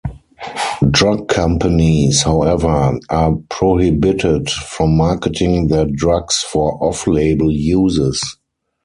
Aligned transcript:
Drug 0.89 1.27
companies, 1.27 2.23
however, 2.23 2.97
are 3.11 3.35
prohibited 3.49 4.49
from 4.49 4.97
marketing 4.97 5.67
their 5.67 5.85
drugs 5.85 6.37
for 6.37 6.83
off-label 6.83 7.51
uses. 7.51 8.37